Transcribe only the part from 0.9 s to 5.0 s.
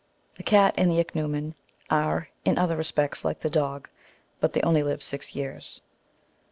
ichneumon are, in other respects,*^ like the dog; but they only